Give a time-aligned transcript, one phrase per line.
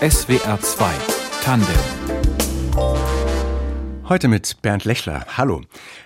[0.00, 0.92] SWR 2
[1.42, 1.74] Tandem.
[4.08, 5.26] Heute mit Bernd Lechler.
[5.36, 5.62] Hallo.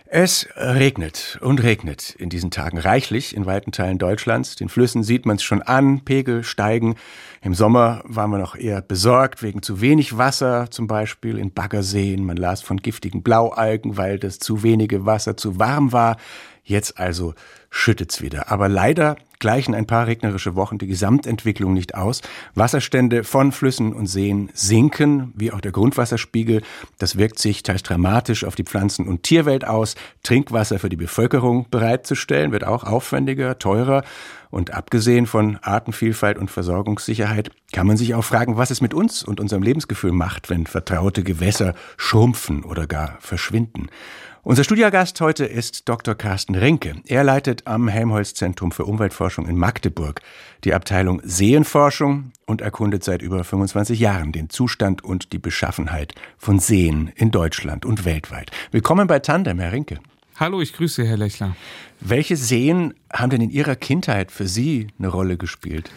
[0.07, 4.57] Es regnet und regnet in diesen Tagen reichlich in weiten Teilen Deutschlands.
[4.57, 6.97] Den Flüssen sieht man es schon an, Pegel steigen.
[7.43, 12.25] Im Sommer waren wir noch eher besorgt wegen zu wenig Wasser, zum Beispiel in Baggerseen.
[12.25, 16.17] Man las von giftigen Blaualgen, weil das zu wenige Wasser zu warm war.
[16.65, 17.35] Jetzt also
[17.69, 18.51] schüttet's wieder.
[18.51, 22.23] Aber leider gleichen ein paar regnerische Wochen die Gesamtentwicklung nicht aus.
[22.55, 26.63] Wasserstände von Flüssen und Seen sinken, wie auch der Grundwasserspiegel.
[26.99, 29.97] Das wirkt sich teils dramatisch auf die Pflanzen- und Tierwelt aus.
[30.23, 34.05] Trinkwasser für die Bevölkerung bereitzustellen wird auch aufwendiger, teurer.
[34.51, 39.25] Und abgesehen von Artenvielfalt und Versorgungssicherheit kann man sich auch fragen, was es mit uns
[39.25, 43.89] und unserem Lebensgefühl macht, wenn vertraute Gewässer schrumpfen oder gar verschwinden.
[44.45, 46.17] Unser Studiogast heute ist Dr.
[46.17, 46.97] Carsten Rinke.
[47.07, 50.21] Er leitet am Helmholtz-Zentrum für Umweltforschung in Magdeburg
[50.65, 56.59] die Abteilung Seenforschung und erkundet seit über 25 Jahren den Zustand und die Beschaffenheit von
[56.59, 58.51] Seen in Deutschland und weltweit.
[58.73, 60.01] Willkommen bei Tandem, Herr Rinke.
[60.35, 61.55] Hallo, ich grüße Herr Lechler.
[62.01, 65.89] Welche Seen haben denn in Ihrer Kindheit für Sie eine Rolle gespielt?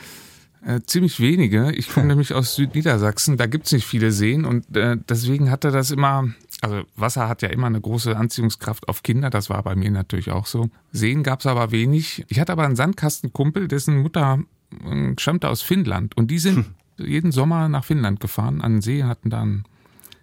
[0.66, 1.72] Äh, ziemlich wenige.
[1.74, 5.70] Ich komme nämlich aus Südniedersachsen, da gibt es nicht viele Seen und äh, deswegen hatte
[5.70, 6.34] das immer,
[6.66, 10.32] also Wasser hat ja immer eine große Anziehungskraft auf Kinder, das war bei mir natürlich
[10.32, 10.70] auch so.
[10.92, 12.26] Seen gab es aber wenig.
[12.28, 14.40] Ich hatte aber einen Sandkastenkumpel, dessen Mutter
[14.84, 16.66] äh, stammte aus Finnland und die sind
[16.98, 17.06] hm.
[17.06, 19.64] jeden Sommer nach Finnland gefahren, an den See, hatten da ein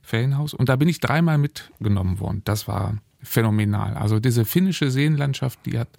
[0.02, 2.42] Ferienhaus und da bin ich dreimal mitgenommen worden.
[2.44, 3.94] Das war phänomenal.
[3.94, 5.90] Also diese finnische Seenlandschaft, die hat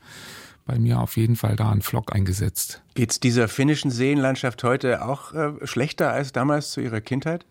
[0.65, 2.81] bei mir auf jeden Fall da einen Flock eingesetzt.
[2.95, 7.45] Geht es dieser finnischen Seenlandschaft heute auch äh, schlechter als damals zu Ihrer Kindheit?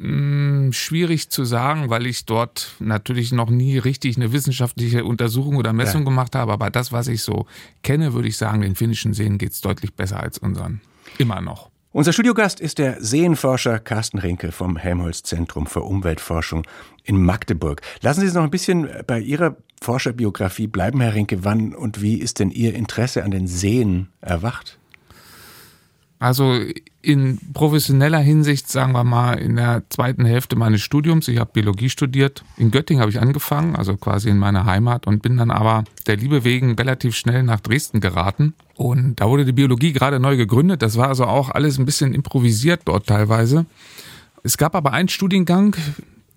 [0.00, 5.74] Hm, schwierig zu sagen, weil ich dort natürlich noch nie richtig eine wissenschaftliche Untersuchung oder
[5.74, 6.04] Messung ja.
[6.06, 6.52] gemacht habe.
[6.52, 7.44] Aber das, was ich so
[7.82, 10.80] kenne, würde ich sagen, den finnischen Seen geht es deutlich besser als unseren.
[11.18, 11.68] Immer noch.
[11.92, 16.64] Unser Studiogast ist der Seenforscher Carsten Rinke vom Helmholtz Zentrum für Umweltforschung
[17.04, 17.82] in Magdeburg.
[18.00, 21.44] Lassen Sie uns noch ein bisschen bei Ihrer Forscherbiografie bleiben, Herr Rinke.
[21.44, 24.78] Wann und wie ist denn Ihr Interesse an den Seen erwacht?
[26.20, 26.54] Also
[27.00, 31.26] in professioneller Hinsicht, sagen wir mal, in der zweiten Hälfte meines Studiums.
[31.28, 32.44] Ich habe Biologie studiert.
[32.58, 36.18] In Göttingen habe ich angefangen, also quasi in meiner Heimat und bin dann aber der
[36.18, 38.52] Liebe wegen relativ schnell nach Dresden geraten.
[38.76, 40.82] Und da wurde die Biologie gerade neu gegründet.
[40.82, 43.64] Das war also auch alles ein bisschen improvisiert dort teilweise.
[44.42, 45.74] Es gab aber einen Studiengang,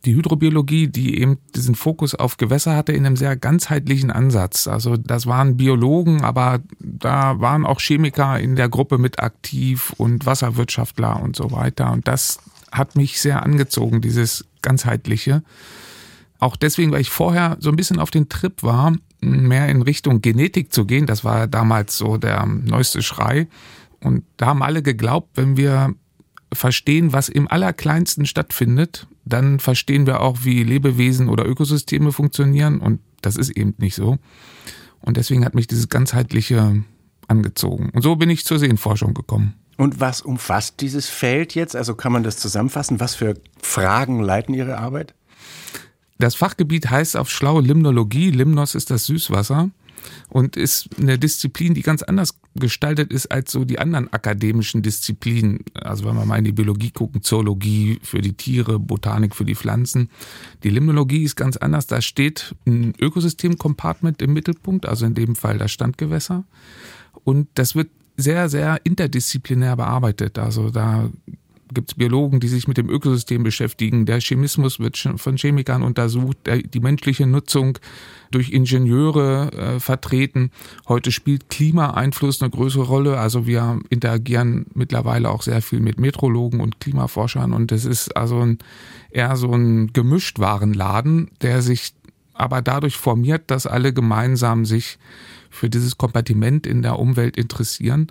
[0.06, 4.68] die Hydrobiologie, die eben diesen Fokus auf Gewässer hatte in einem sehr ganzheitlichen Ansatz.
[4.68, 10.26] Also das waren Biologen, aber da waren auch Chemiker in der Gruppe mit aktiv und
[10.26, 11.92] Wasserwirtschaftler und so weiter.
[11.92, 12.40] Und das
[12.72, 15.44] hat mich sehr angezogen, dieses ganzheitliche.
[16.40, 20.22] Auch deswegen, weil ich vorher so ein bisschen auf den Trip war, mehr in Richtung
[20.22, 21.06] Genetik zu gehen.
[21.06, 23.48] Das war damals so der neueste Schrei.
[24.02, 25.96] Und da haben alle geglaubt, wenn wir
[26.52, 33.00] verstehen, was im Allerkleinsten stattfindet, dann verstehen wir auch, wie Lebewesen oder Ökosysteme funktionieren und
[33.22, 34.18] das ist eben nicht so.
[35.00, 36.84] Und deswegen hat mich dieses ganzheitliche
[37.28, 37.90] angezogen.
[37.94, 39.54] Und so bin ich zur Seenforschung gekommen.
[39.78, 41.76] Und was umfasst dieses Feld jetzt?
[41.76, 43.00] Also kann man das zusammenfassen?
[43.00, 45.14] Was für Fragen leiten Ihre Arbeit?
[46.20, 48.30] Das Fachgebiet heißt auf schlau Limnologie.
[48.30, 49.72] Limnos ist das Süßwasser
[50.30, 55.60] und ist eine Disziplin, die ganz anders gestaltet ist als so die anderen akademischen Disziplinen.
[55.74, 59.56] Also wenn wir mal in die Biologie gucken, Zoologie für die Tiere, Botanik für die
[59.56, 60.10] Pflanzen.
[60.64, 61.88] Die Limnologie ist ganz anders.
[61.88, 66.44] Da steht ein Ökosystem-Compartment im Mittelpunkt, also in dem Fall das Standgewässer.
[67.24, 70.38] Und das wird sehr, sehr interdisziplinär bearbeitet.
[70.38, 71.10] Also da
[71.74, 74.06] gibt es Biologen, die sich mit dem Ökosystem beschäftigen.
[74.06, 77.78] Der Chemismus wird von Chemikern untersucht, die menschliche Nutzung
[78.32, 80.52] durch Ingenieure äh, vertreten.
[80.88, 83.20] Heute spielt Klimaeinfluss eine größere Rolle.
[83.20, 88.40] Also wir interagieren mittlerweile auch sehr viel mit Metrologen und Klimaforschern und es ist also
[88.40, 88.58] ein,
[89.12, 91.94] eher so ein Gemischtwarenladen, der sich
[92.34, 94.98] aber dadurch formiert, dass alle gemeinsam sich
[95.50, 98.08] für dieses Kompartiment in der Umwelt interessieren,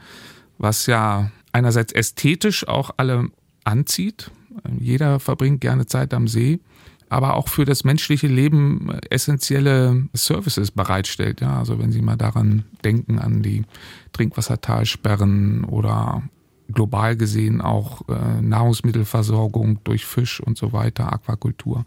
[0.59, 3.31] was ja einerseits ästhetisch auch alle
[3.65, 4.31] anzieht.
[4.79, 6.61] Jeder verbringt gerne Zeit am See,
[7.09, 11.41] aber auch für das menschliche Leben essentielle Services bereitstellt.
[11.41, 13.65] Ja, also wenn Sie mal daran denken, an die
[14.13, 16.23] Trinkwassertalsperren oder
[16.73, 21.85] global gesehen auch äh, Nahrungsmittelversorgung durch Fisch und so weiter, Aquakultur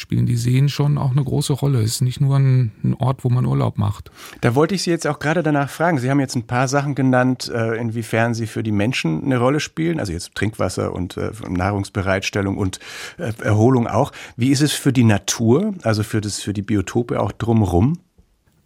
[0.00, 1.80] spielen die Seen schon auch eine große Rolle.
[1.80, 4.10] Es ist nicht nur ein, ein, Ort, wo man Urlaub macht.
[4.40, 5.98] Da wollte ich Sie jetzt auch gerade danach fragen.
[5.98, 9.60] Sie haben jetzt ein paar Sachen genannt, äh, inwiefern sie für die Menschen eine Rolle
[9.60, 12.80] spielen, also jetzt Trinkwasser und äh, Nahrungsbereitstellung und
[13.18, 14.12] äh, Erholung auch.
[14.36, 17.98] Wie ist es für die Natur, also für, das, für die Biotope auch drumherum?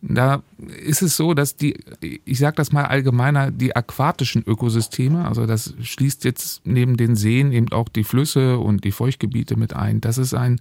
[0.06, 0.42] Da
[0.84, 1.78] ist es so, dass die,
[2.24, 7.52] ich sage das mal allgemeiner, die aquatischen Ökosysteme, also das schließt jetzt neben den Seen
[7.52, 10.02] eben auch die Flüsse und die Feuchtgebiete mit ein.
[10.02, 10.60] Das ist ein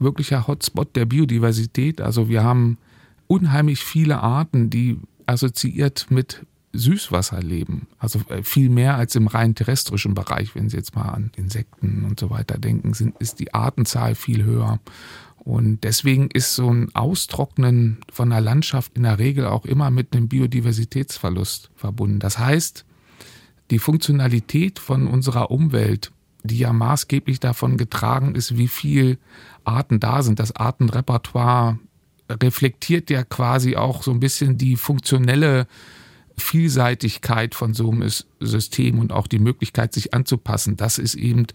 [0.00, 2.00] wirklicher Hotspot der Biodiversität.
[2.00, 2.78] Also wir haben
[3.28, 7.86] unheimlich viele Arten, die assoziiert mit Süßwasser leben.
[7.98, 10.54] Also äh, viel mehr als im rein terrestrischen Bereich.
[10.54, 14.42] Wenn Sie jetzt mal an Insekten und so weiter denken, sind, ist die Artenzahl viel
[14.44, 14.80] höher.
[15.44, 20.14] Und deswegen ist so ein Austrocknen von der Landschaft in der Regel auch immer mit
[20.14, 22.18] einem Biodiversitätsverlust verbunden.
[22.18, 22.84] Das heißt,
[23.70, 29.18] die Funktionalität von unserer Umwelt, die ja maßgeblich davon getragen ist, wie viel
[29.64, 31.78] Arten da sind, das Artenrepertoire
[32.28, 35.66] reflektiert ja quasi auch so ein bisschen die funktionelle
[36.36, 38.08] Vielseitigkeit von so einem
[38.40, 40.76] System und auch die Möglichkeit, sich anzupassen.
[40.76, 41.46] Das ist eben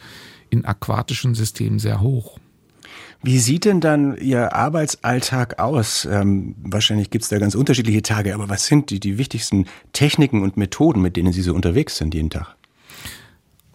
[0.49, 2.39] in aquatischen Systemen sehr hoch.
[3.27, 6.05] Wie sieht denn dann Ihr Arbeitsalltag aus?
[6.05, 10.43] Ähm, wahrscheinlich gibt es da ganz unterschiedliche Tage, aber was sind die, die wichtigsten Techniken
[10.43, 12.55] und Methoden, mit denen Sie so unterwegs sind jeden Tag?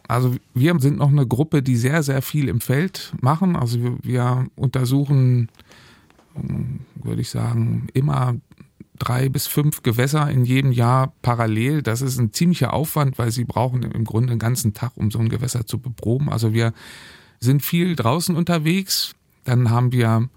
[0.07, 3.57] Also wir sind noch eine Gruppe, die sehr, sehr viel im Feld machen.
[3.57, 5.49] Also wir, wir untersuchen,
[7.03, 8.37] würde ich sagen, immer
[9.01, 11.83] drei bis fünf Gewässer in jedem Jahr parallel.
[11.83, 15.19] Das ist ein ziemlicher Aufwand, weil sie brauchen im Grunde den ganzen Tag, um so
[15.19, 16.29] ein Gewässer zu beproben.
[16.29, 16.73] Also wir
[17.41, 19.17] sind viel draußen unterwegs.
[19.45, 20.29] Dann haben wir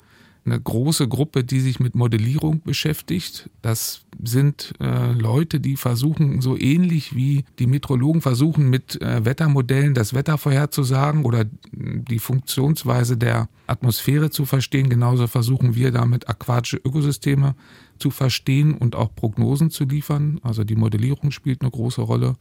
[0.45, 3.49] eine große Gruppe, die sich mit Modellierung beschäftigt.
[3.61, 9.93] Das sind äh, Leute, die versuchen, so ähnlich wie die Metrologen versuchen, mit äh, Wettermodellen
[9.93, 14.89] das Wetter vorherzusagen oder die Funktionsweise der Atmosphäre zu verstehen.
[14.89, 17.55] Genauso versuchen wir damit aquatische Ökosysteme
[17.97, 20.41] zu verstehen und auch Prognosen zu liefern.
[20.43, 22.35] Also die Modellierung spielt eine große Rolle.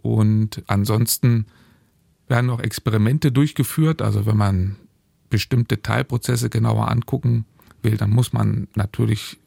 [0.00, 1.46] Und ansonsten
[2.28, 4.00] werden noch Experimente durchgeführt.
[4.00, 4.76] Also wenn man
[5.30, 7.44] bestimmte Teilprozesse genauer angucken
[7.82, 9.38] will, dann muss man natürlich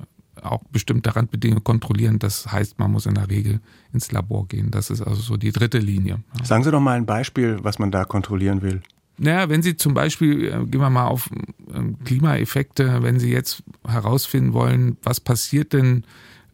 [0.41, 2.19] auch bestimmte Randbedingungen kontrollieren.
[2.19, 3.59] Das heißt, man muss in der Regel
[3.93, 4.71] ins Labor gehen.
[4.71, 6.19] Das ist also so die dritte Linie.
[6.43, 8.81] Sagen Sie doch mal ein Beispiel, was man da kontrollieren will.
[9.17, 11.29] Naja, wenn Sie zum Beispiel, äh, gehen wir mal auf
[11.73, 16.05] ähm, Klimaeffekte, wenn Sie jetzt herausfinden wollen, was passiert denn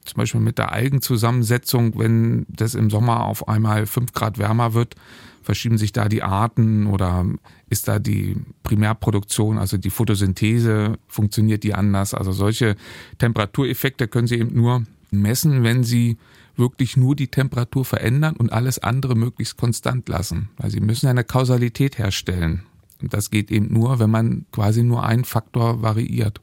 [0.03, 4.95] zum Beispiel mit der Algenzusammensetzung, wenn das im Sommer auf einmal fünf Grad wärmer wird,
[5.45, 7.25] verschieben sich da die Arten oder
[7.69, 12.13] ist da die Primärproduktion, also die Photosynthese, funktioniert die anders?
[12.13, 12.75] Also solche
[13.19, 16.17] Temperatureffekte können Sie eben nur messen, wenn Sie
[16.57, 20.49] wirklich nur die Temperatur verändern und alles andere möglichst konstant lassen.
[20.57, 22.63] Weil Sie müssen eine Kausalität herstellen.
[23.01, 26.41] Und das geht eben nur, wenn man quasi nur einen Faktor variiert.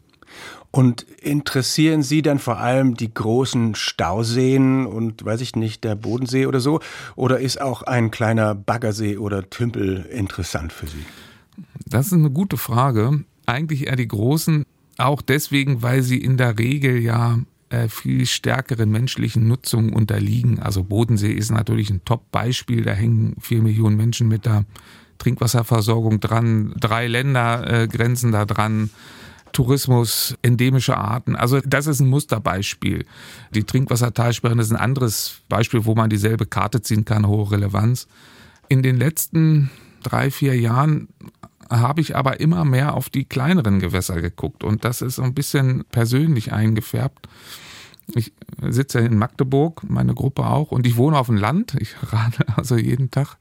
[0.70, 6.46] Und interessieren Sie dann vor allem die großen Stauseen und weiß ich nicht, der Bodensee
[6.46, 6.81] oder so?
[7.14, 11.05] Oder ist auch ein kleiner Baggersee oder Tümpel interessant für Sie?
[11.84, 13.23] Das ist eine gute Frage.
[13.44, 14.64] Eigentlich eher die großen,
[14.99, 17.38] auch deswegen, weil sie in der Regel ja
[17.70, 20.58] äh, viel stärkeren menschlichen Nutzungen unterliegen.
[20.58, 22.82] Also Bodensee ist natürlich ein Top-Beispiel.
[22.82, 24.64] Da hängen vier Millionen Menschen mit der
[25.19, 26.75] Trinkwasserversorgung dran.
[26.79, 28.90] Drei Länder äh, grenzen da dran.
[29.53, 31.37] Tourismus, endemische Arten.
[31.37, 33.05] Also das ist ein Musterbeispiel.
[33.55, 38.07] Die Trinkwassertalsperren ist ein anderes Beispiel, wo man dieselbe Karte ziehen kann, hohe Relevanz.
[38.69, 39.71] In den letzten
[40.03, 41.09] drei, vier Jahren
[41.71, 45.85] habe ich aber immer mehr auf die kleineren Gewässer geguckt und das ist ein bisschen
[45.91, 47.29] persönlich eingefärbt.
[48.15, 51.77] Ich sitze in Magdeburg, meine Gruppe auch, und ich wohne auf dem Land.
[51.79, 53.37] Ich rade also jeden Tag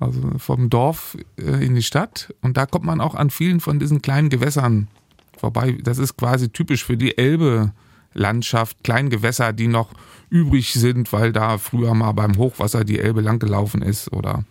[0.00, 3.78] also vom Dorf äh, in die Stadt und da kommt man auch an vielen von
[3.78, 4.88] diesen kleinen Gewässern
[5.36, 5.78] vorbei.
[5.82, 9.92] Das ist quasi typisch für die Elbe-Landschaft, Kleingewässer, die noch
[10.30, 14.44] übrig sind, weil da früher mal beim Hochwasser die Elbe langgelaufen ist oder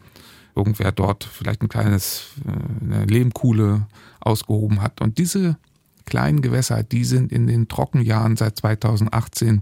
[0.56, 3.88] irgendwer dort vielleicht ein kleines äh, eine Lehmkuhle
[4.20, 5.02] ausgehoben hat.
[5.02, 5.58] Und diese
[6.06, 9.62] kleinen Gewässer, die sind in den Trockenjahren seit 2018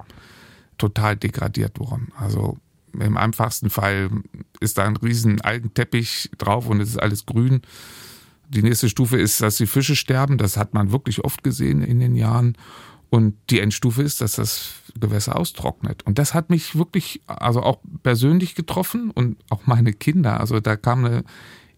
[0.78, 2.12] total degradiert worden.
[2.18, 2.58] Also
[2.94, 4.10] im einfachsten Fall
[4.60, 7.62] ist da ein riesen Algenteppich drauf und es ist alles grün.
[8.50, 10.38] Die nächste Stufe ist, dass die Fische sterben.
[10.38, 12.58] Das hat man wirklich oft gesehen in den Jahren.
[13.12, 16.04] Und die Endstufe ist, dass das Gewässer austrocknet.
[16.04, 20.40] Und das hat mich wirklich, also auch persönlich getroffen und auch meine Kinder.
[20.40, 21.24] Also da kam eine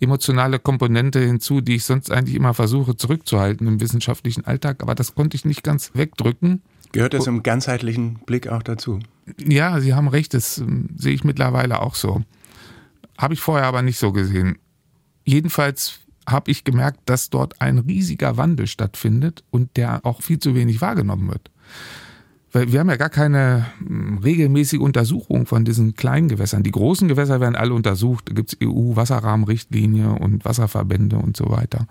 [0.02, 4.82] emotionale Komponente hinzu, die ich sonst eigentlich immer versuche zurückzuhalten im wissenschaftlichen Alltag.
[4.82, 6.62] Aber das konnte ich nicht ganz wegdrücken.
[6.92, 9.00] Gehört das im ganzheitlichen Blick auch dazu?
[9.40, 10.34] Ja, Sie haben recht.
[10.34, 12.24] Das ähm, sehe ich mittlerweile auch so.
[13.18, 14.58] Habe ich vorher aber nicht so gesehen.
[15.24, 20.56] Jedenfalls habe ich gemerkt, dass dort ein riesiger Wandel stattfindet und der auch viel zu
[20.56, 21.52] wenig wahrgenommen wird.
[22.54, 26.64] Weil wir haben ja gar keine hm, regelmäßige Untersuchung von diesen kleinen Gewässern.
[26.64, 28.30] Die großen Gewässer werden alle untersucht.
[28.30, 31.88] Da gibt es EU-Wasserrahmenrichtlinie und Wasserverbände und so weiter.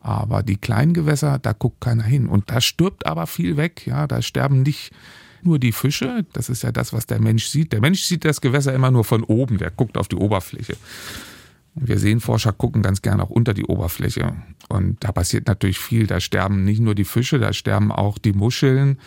[0.00, 2.26] Aber die kleinen Gewässer, da guckt keiner hin.
[2.26, 3.86] Und da stirbt aber viel weg.
[3.86, 4.90] Ja, da sterben nicht
[5.42, 6.26] nur die Fische.
[6.32, 7.72] Das ist ja das, was der Mensch sieht.
[7.72, 9.58] Der Mensch sieht das Gewässer immer nur von oben.
[9.58, 10.76] Der guckt auf die Oberfläche.
[11.74, 14.34] Wir Seenforscher gucken ganz gerne auch unter die Oberfläche.
[14.68, 16.06] Und da passiert natürlich viel.
[16.06, 18.98] Da sterben nicht nur die Fische, da sterben auch die Muscheln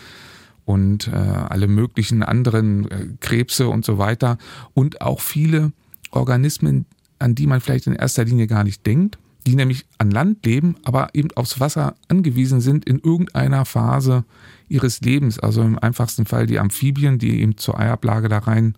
[0.65, 4.37] und äh, alle möglichen anderen äh, Krebse und so weiter.
[4.73, 5.73] Und auch viele
[6.09, 6.85] Organismen,
[7.19, 10.75] an die man vielleicht in erster Linie gar nicht denkt, die nämlich an Land leben,
[10.83, 14.25] aber eben aufs Wasser angewiesen sind in irgendeiner Phase
[14.67, 15.37] ihres Lebens.
[15.37, 18.75] Also im einfachsten Fall die Amphibien, die eben zur Eiablage da rein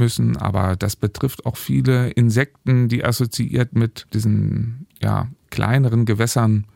[0.00, 6.66] müssen, aber das betrifft auch viele Insekten, die assoziiert mit diesen ja, kleineren Gewässern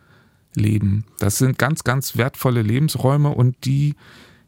[0.55, 1.05] leben.
[1.19, 3.95] Das sind ganz, ganz wertvolle Lebensräume und die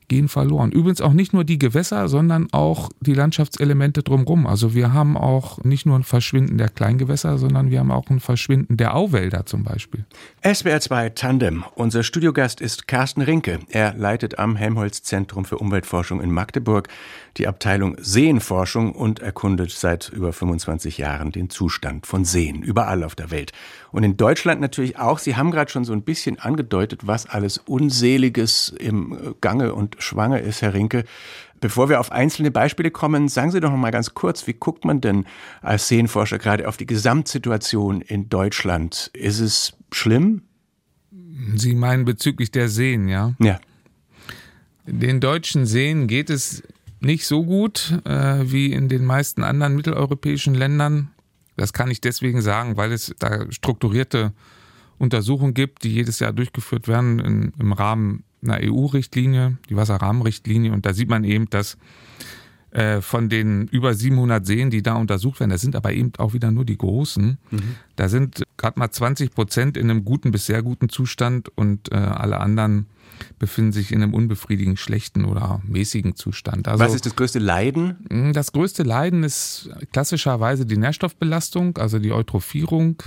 [0.09, 0.73] gehen verloren.
[0.73, 4.47] Übrigens auch nicht nur die Gewässer, sondern auch die Landschaftselemente drumherum.
[4.47, 8.21] Also wir haben auch nicht nur ein Verschwinden der Kleingewässer, sondern wir haben auch ein
[8.21, 10.05] Verschwinden der Auwälder zum Beispiel.
[10.43, 11.65] SWR 2 Tandem.
[11.75, 13.59] Unser Studiogast ist Carsten Rinke.
[13.71, 16.89] Er leitet am Helmholtz Zentrum für Umweltforschung in Magdeburg
[17.37, 23.15] die Abteilung Seenforschung und erkundet seit über 25 Jahren den Zustand von Seen überall auf
[23.15, 23.53] der Welt.
[23.97, 25.19] Und in Deutschland natürlich auch.
[25.19, 30.41] Sie haben gerade schon so ein bisschen angedeutet, was alles Unseliges im Gange und Schwange
[30.41, 31.05] ist, Herr Rinke.
[31.63, 34.85] Bevor wir auf einzelne Beispiele kommen, sagen Sie doch noch mal ganz kurz, wie guckt
[34.85, 35.25] man denn
[35.63, 39.11] als Seenforscher gerade auf die Gesamtsituation in Deutschland?
[39.15, 40.43] Ist es schlimm?
[41.55, 43.35] Sie meinen bezüglich der Seen, ja?
[43.39, 43.59] Ja.
[44.85, 46.63] Den deutschen Seen geht es
[47.01, 51.13] nicht so gut äh, wie in den meisten anderen mitteleuropäischen Ländern.
[51.57, 54.33] Das kann ich deswegen sagen, weil es da strukturierte
[54.99, 60.73] Untersuchungen gibt, die jedes Jahr durchgeführt werden in, im Rahmen einer EU-Richtlinie, die Wasserrahmenrichtlinie.
[60.73, 61.77] Und da sieht man eben, dass
[63.01, 66.51] von den über 700 Seen, die da untersucht werden, das sind aber eben auch wieder
[66.51, 67.39] nur die großen.
[67.51, 67.77] Mhm.
[67.95, 71.97] Da sind gerade mal 20 Prozent in einem guten bis sehr guten Zustand und äh,
[71.97, 72.87] alle anderen
[73.39, 76.69] befinden sich in einem unbefriedigend schlechten oder mäßigen Zustand.
[76.69, 77.97] Also, Was ist das größte Leiden?
[78.11, 83.03] Hm, das größte Leiden ist klassischerweise die Nährstoffbelastung, also die Eutrophierung.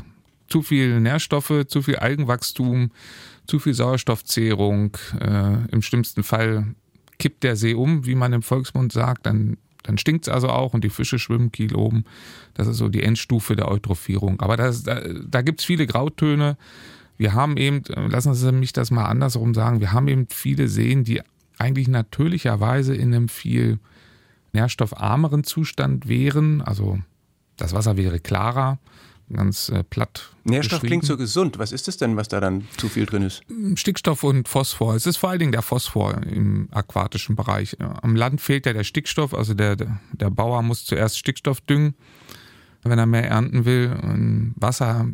[0.47, 2.89] Zu viel Nährstoffe, zu viel Algenwachstum,
[3.45, 4.97] zu viel Sauerstoffzehrung.
[5.19, 6.73] Äh, Im schlimmsten Fall
[7.19, 10.73] kippt der See um, wie man im Volksmund sagt, dann dann stinkt es also auch
[10.73, 12.05] und die Fische schwimmen kiel oben.
[12.53, 14.39] Das ist so die Endstufe der Eutrophierung.
[14.41, 16.57] Aber das, da, da gibt es viele Grautöne.
[17.17, 21.03] Wir haben eben, lassen Sie mich das mal andersrum sagen, wir haben eben viele Seen,
[21.03, 21.21] die
[21.57, 23.79] eigentlich natürlicherweise in einem viel
[24.53, 26.61] nährstoffarmeren Zustand wären.
[26.61, 26.99] Also
[27.57, 28.79] das Wasser wäre klarer,
[29.31, 30.29] ganz äh, platt.
[30.43, 31.59] Nährstoff klingt so gesund.
[31.59, 33.43] Was ist es denn, was da dann zu viel drin ist?
[33.75, 34.95] Stickstoff und Phosphor.
[34.95, 37.77] Es ist vor allen Dingen der Phosphor im aquatischen Bereich.
[37.79, 41.95] Am Land fehlt ja der Stickstoff, also der, der Bauer muss zuerst Stickstoff düngen,
[42.83, 43.97] wenn er mehr ernten will.
[44.01, 45.07] Und Wasser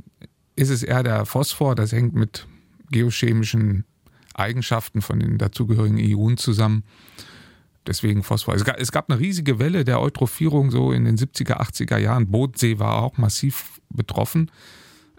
[0.55, 2.47] ist es eher der Phosphor, das hängt mit
[2.91, 3.85] geochemischen
[4.33, 6.83] Eigenschaften von den dazugehörigen Ionen zusammen.
[7.87, 8.55] Deswegen Phosphor.
[8.55, 12.31] Es gab, es gab eine riesige Welle der Eutrophierung so in den 70er, 80er Jahren.
[12.31, 14.51] Bodensee war auch massiv betroffen.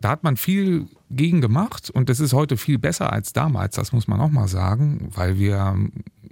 [0.01, 3.93] Da hat man viel gegen gemacht und das ist heute viel besser als damals, das
[3.93, 5.77] muss man auch mal sagen, weil wir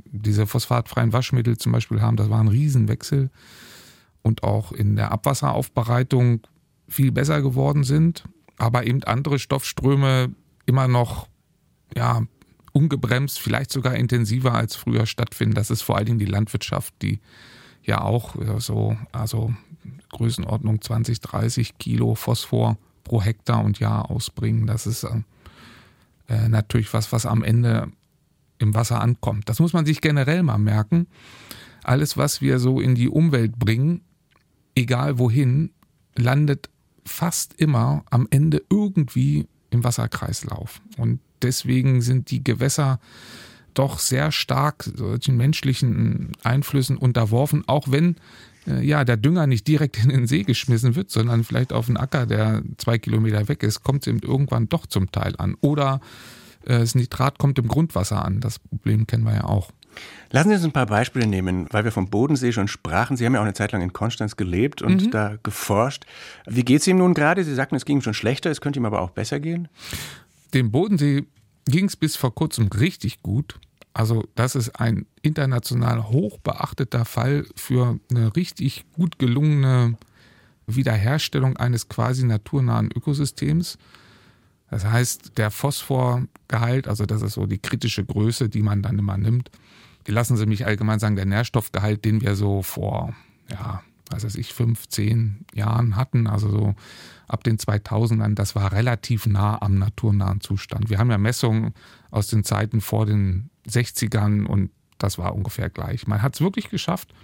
[0.05, 3.31] diese phosphatfreien Waschmittel zum Beispiel haben, das war ein Riesenwechsel
[4.23, 6.41] und auch in der Abwasseraufbereitung
[6.89, 8.25] viel besser geworden sind
[8.59, 10.35] aber eben andere Stoffströme
[10.67, 11.29] immer noch
[11.97, 12.23] ja,
[12.75, 15.55] ungebremst, vielleicht sogar intensiver als früher stattfinden.
[15.55, 17.21] Das ist vor allen Dingen die Landwirtschaft, die
[17.83, 19.55] ja auch so, also
[20.11, 24.67] Größenordnung 20, 30 Kilo Phosphor pro Hektar und Jahr ausbringen.
[24.67, 27.93] Das ist äh, natürlich was, was am Ende
[28.59, 29.49] im Wasser ankommt.
[29.49, 31.07] Das muss man sich generell mal merken.
[31.83, 34.01] Alles, was wir so in die Umwelt bringen,
[34.75, 35.71] egal wohin,
[36.17, 36.71] landet
[37.05, 40.81] fast immer am Ende irgendwie im Wasserkreislauf.
[40.97, 42.99] Und deswegen sind die Gewässer
[43.75, 48.17] doch sehr stark solchen menschlichen Einflüssen unterworfen, auch wenn
[48.67, 51.97] äh, ja der Dünger nicht direkt in den See geschmissen wird, sondern vielleicht auf einen
[51.97, 55.57] Acker, der zwei Kilometer weg ist, kommt es eben irgendwann doch zum Teil an.
[55.61, 56.01] Oder
[56.65, 58.41] äh, das Nitrat kommt im Grundwasser an.
[58.41, 59.71] Das Problem kennen wir ja auch.
[60.31, 63.17] Lassen Sie uns ein paar Beispiele nehmen, weil wir vom Bodensee schon sprachen.
[63.17, 65.11] Sie haben ja auch eine Zeit lang in Konstanz gelebt und mhm.
[65.13, 66.05] da geforscht.
[66.47, 67.45] Wie geht es ihm nun gerade?
[67.45, 69.69] Sie sagten, es ging ihm schon schlechter, es könnte ihm aber auch besser gehen.
[70.55, 71.25] Dem Bodensee
[71.67, 73.59] ging es bis vor kurzem richtig gut.
[73.93, 79.97] Also das ist ein international hoch beachteter Fall für eine richtig gut gelungene
[80.67, 83.79] Wiederherstellung eines quasi naturnahen Ökosystems.
[84.71, 89.17] Das heißt, der Phosphorgehalt, also das ist so die kritische Größe, die man dann immer
[89.17, 89.51] nimmt,
[90.07, 93.15] lassen Sie mich allgemein sagen, der Nährstoffgehalt, den wir so vor,
[93.51, 96.75] ja, was weiß ich, fünf, zehn Jahren hatten, also so
[97.27, 100.91] ab den 2000ern, das war relativ nah am naturnahen Zustand.
[100.91, 101.73] Wir haben ja Messungen
[102.11, 106.07] aus den Zeiten vor den 60ern und das war ungefähr gleich.
[106.07, 107.15] Man hat es wirklich geschafft,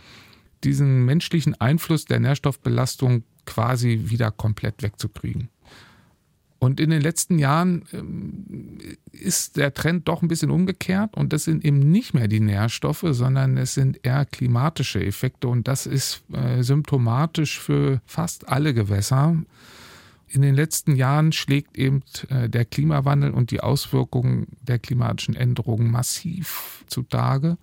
[0.65, 5.49] diesen menschlichen Einfluss der Nährstoffbelastung quasi wieder komplett wegzukriegen.
[6.61, 8.79] Und in den letzten Jahren ähm,
[9.13, 11.17] ist der Trend doch ein bisschen umgekehrt.
[11.17, 15.49] Und das sind eben nicht mehr die Nährstoffe, sondern es sind eher klimatische Effekte.
[15.49, 19.37] Und das ist äh, symptomatisch für fast alle Gewässer.
[20.29, 25.91] In den letzten Jahren schlägt eben äh, der Klimawandel und die Auswirkungen der klimatischen Änderungen
[25.91, 27.57] massiv zutage.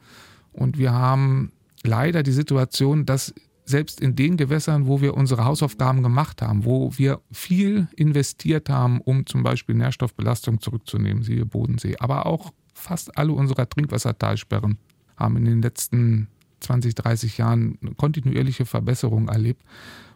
[0.54, 1.51] Und wir haben
[1.84, 3.32] leider die Situation, dass
[3.67, 9.01] selbst in den Gewässern, wo wir unsere Hausaufgaben gemacht haben, wo wir viel investiert haben,
[9.01, 14.77] um zum Beispiel Nährstoffbelastung zurückzunehmen, siehe Bodensee, aber auch fast alle unserer Trinkwassertalsperren
[15.17, 16.29] haben in den letzten
[16.62, 19.63] 20, 30 Jahren eine kontinuierliche Verbesserung erlebt.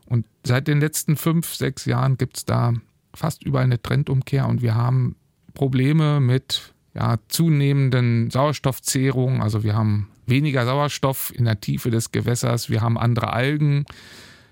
[0.06, 2.74] Und seit den letzten fünf, sechs Jahren gibt es da
[3.14, 5.16] fast überall eine Trendumkehr und wir haben
[5.54, 9.42] Probleme mit ja, zunehmenden Sauerstoffzehrungen.
[9.42, 12.72] Also wir haben weniger Sauerstoff in der Tiefe des Gewässers.
[12.72, 13.86] Wir haben andere Algen,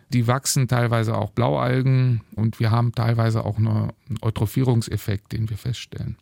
[0.10, 2.22] die wachsen, teilweise auch Blaualgen.
[2.36, 6.18] Und wir haben teilweise auch einen Eutrophierungseffekt, den wir feststellen.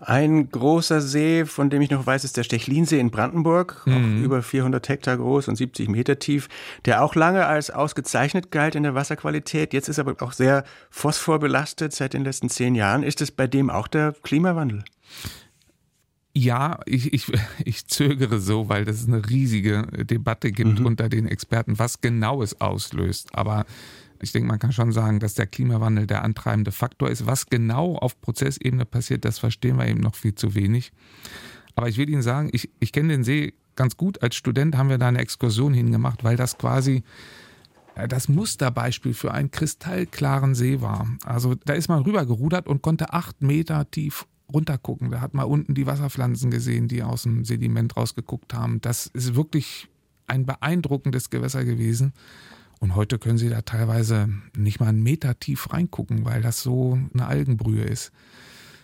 [0.00, 4.24] Ein großer See, von dem ich noch weiß, ist der Stechlinsee in Brandenburg, mhm.
[4.24, 6.48] über 400 Hektar groß und 70 Meter tief,
[6.86, 9.74] der auch lange als ausgezeichnet galt in der Wasserqualität.
[9.74, 13.02] Jetzt ist aber auch sehr phosphorbelastet seit den letzten zehn Jahren.
[13.02, 14.84] Ist es bei dem auch der Klimawandel?
[16.34, 17.26] Ja, ich, ich,
[17.64, 20.86] ich zögere so, weil es eine riesige Debatte gibt mhm.
[20.86, 23.34] unter den Experten, was genau es auslöst.
[23.34, 23.64] Aber
[24.22, 27.26] ich denke, man kann schon sagen, dass der Klimawandel der antreibende Faktor ist.
[27.26, 30.92] Was genau auf Prozessebene passiert, das verstehen wir eben noch viel zu wenig.
[31.74, 34.22] Aber ich will Ihnen sagen, ich, ich kenne den See ganz gut.
[34.22, 37.02] Als Student haben wir da eine Exkursion hingemacht, weil das quasi
[37.94, 41.08] äh, das Musterbeispiel für einen kristallklaren See war.
[41.24, 45.10] Also da ist man rübergerudert und konnte acht Meter tief runtergucken.
[45.10, 48.80] Da hat man unten die Wasserpflanzen gesehen, die aus dem Sediment rausgeguckt haben.
[48.80, 49.88] Das ist wirklich
[50.26, 52.12] ein beeindruckendes Gewässer gewesen.
[52.78, 56.98] Und heute können Sie da teilweise nicht mal einen Meter tief reingucken, weil das so
[57.12, 58.12] eine Algenbrühe ist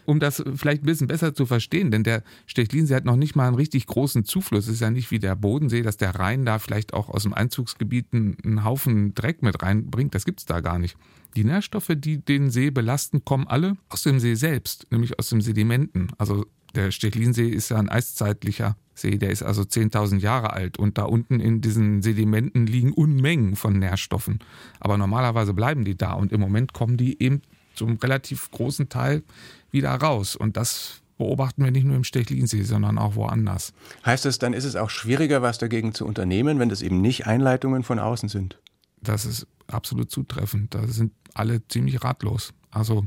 [0.06, 3.46] um das vielleicht ein bisschen besser zu verstehen, denn der Stechlinsee hat noch nicht mal
[3.46, 4.66] einen richtig großen Zufluss.
[4.66, 7.34] Es ist ja nicht wie der Bodensee, dass der Rhein da vielleicht auch aus dem
[7.34, 10.14] Einzugsgebiet einen Haufen Dreck mit reinbringt.
[10.14, 10.96] Das gibt es da gar nicht.
[11.36, 15.42] Die Nährstoffe, die den See belasten, kommen alle aus dem See selbst, nämlich aus den
[15.42, 16.08] Sedimenten.
[16.16, 20.96] Also der Stechlinsee ist ja ein eiszeitlicher See, der ist also 10.000 Jahre alt und
[20.96, 24.38] da unten in diesen Sedimenten liegen Unmengen von Nährstoffen.
[24.80, 27.42] Aber normalerweise bleiben die da und im Moment kommen die eben
[27.74, 29.22] zum relativ großen Teil
[29.70, 30.36] wieder raus.
[30.36, 33.72] Und das beobachten wir nicht nur im Stechlinsee, sondern auch woanders.
[34.04, 37.26] Heißt das, dann ist es auch schwieriger, was dagegen zu unternehmen, wenn das eben nicht
[37.26, 38.58] Einleitungen von außen sind?
[39.00, 40.74] Das ist absolut zutreffend.
[40.74, 42.52] Da sind alle ziemlich ratlos.
[42.70, 43.06] Also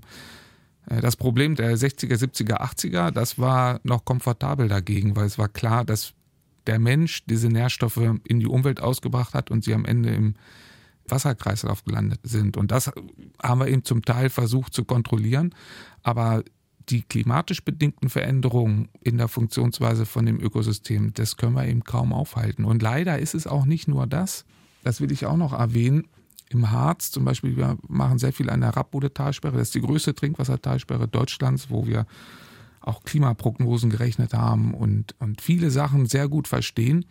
[0.89, 5.49] äh, das Problem der 60er, 70er, 80er, das war noch komfortabel dagegen, weil es war
[5.49, 6.13] klar, dass
[6.67, 10.35] der Mensch diese Nährstoffe in die Umwelt ausgebracht hat und sie am Ende im
[11.11, 12.57] Wasserkreislauf gelandet sind.
[12.57, 12.91] Und das
[13.41, 15.53] haben wir eben zum Teil versucht zu kontrollieren.
[16.03, 16.43] Aber
[16.89, 22.13] die klimatisch bedingten Veränderungen in der Funktionsweise von dem Ökosystem, das können wir eben kaum
[22.13, 22.65] aufhalten.
[22.65, 24.45] Und leider ist es auch nicht nur das,
[24.83, 26.07] das will ich auch noch erwähnen.
[26.49, 29.57] Im Harz zum Beispiel, wir machen sehr viel an der Rappode-Talsperre.
[29.57, 32.07] Das ist die größte Trinkwassertalsperre Deutschlands, wo wir
[32.81, 37.05] auch Klimaprognosen gerechnet haben und, und viele Sachen sehr gut verstehen.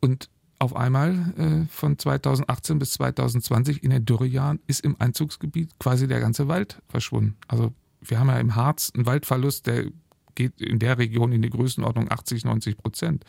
[0.00, 6.08] Und auf einmal äh, von 2018 bis 2020 in den Dürrejahren ist im Einzugsgebiet quasi
[6.08, 7.36] der ganze Wald verschwunden.
[7.46, 9.86] Also wir haben ja im Harz einen Waldverlust, der
[10.34, 13.24] geht in der Region in die Größenordnung 80, 90 Prozent.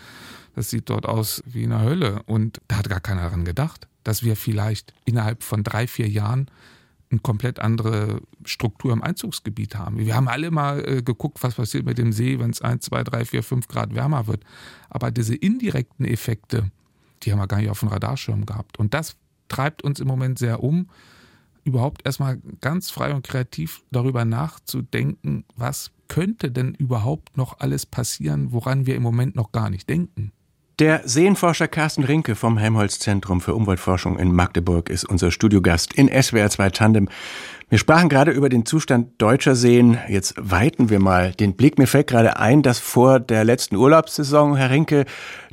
[0.55, 2.21] Das sieht dort aus wie eine Hölle.
[2.25, 6.51] Und da hat gar keiner daran gedacht, dass wir vielleicht innerhalb von drei, vier Jahren
[7.11, 9.97] eine komplett andere Struktur im Einzugsgebiet haben.
[9.97, 13.03] Wir haben alle mal äh, geguckt, was passiert mit dem See, wenn es 1, 2,
[13.03, 14.43] 3, 4, 5 Grad wärmer wird.
[14.89, 16.69] Aber diese indirekten Effekte,
[17.23, 18.79] die haben wir gar nicht auf dem Radarschirm gehabt.
[18.79, 19.15] Und das
[19.47, 20.88] treibt uns im Moment sehr um
[21.63, 28.51] überhaupt erstmal ganz frei und kreativ darüber nachzudenken, was könnte denn überhaupt noch alles passieren,
[28.51, 30.32] woran wir im Moment noch gar nicht denken.
[30.79, 36.49] Der Seenforscher Carsten Rinke vom Helmholtz-Zentrum für Umweltforschung in Magdeburg ist unser Studiogast in SWR
[36.49, 37.10] 2 Tandem.
[37.67, 39.97] Wir sprachen gerade über den Zustand deutscher Seen.
[40.08, 41.77] Jetzt weiten wir mal den Blick.
[41.77, 45.05] Mir fällt gerade ein, dass vor der letzten Urlaubssaison, Herr Rinke,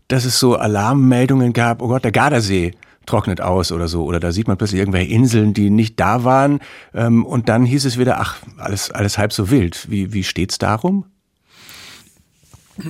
[0.09, 2.73] dass es so Alarmmeldungen gab, oh Gott, der Gardasee
[3.07, 4.05] trocknet aus oder so.
[4.05, 6.61] Oder da sieht man plötzlich irgendwelche Inseln, die nicht da waren.
[6.93, 9.91] Ähm, und dann hieß es wieder, ach, alles, alles halb so wild.
[9.91, 11.05] Wie, wie steht's darum?